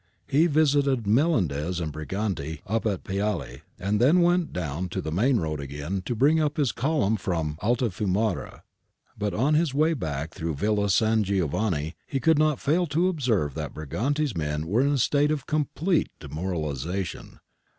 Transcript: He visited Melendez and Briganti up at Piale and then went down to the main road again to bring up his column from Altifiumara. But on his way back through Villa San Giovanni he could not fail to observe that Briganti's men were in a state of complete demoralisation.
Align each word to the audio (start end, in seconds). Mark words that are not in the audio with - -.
He 0.27 0.47
visited 0.47 1.05
Melendez 1.05 1.79
and 1.79 1.93
Briganti 1.93 2.61
up 2.65 2.87
at 2.87 3.03
Piale 3.03 3.61
and 3.79 4.01
then 4.01 4.21
went 4.23 4.51
down 4.51 4.89
to 4.89 4.99
the 4.99 5.11
main 5.11 5.37
road 5.37 5.59
again 5.59 6.01
to 6.07 6.15
bring 6.15 6.39
up 6.39 6.57
his 6.57 6.71
column 6.71 7.17
from 7.17 7.59
Altifiumara. 7.61 8.63
But 9.15 9.35
on 9.35 9.53
his 9.53 9.75
way 9.75 9.93
back 9.93 10.33
through 10.33 10.55
Villa 10.55 10.89
San 10.89 11.23
Giovanni 11.23 11.93
he 12.07 12.19
could 12.19 12.39
not 12.39 12.59
fail 12.59 12.87
to 12.87 13.09
observe 13.09 13.53
that 13.53 13.75
Briganti's 13.75 14.35
men 14.35 14.65
were 14.65 14.81
in 14.81 14.93
a 14.93 14.97
state 14.97 15.29
of 15.29 15.45
complete 15.45 16.09
demoralisation. 16.19 17.39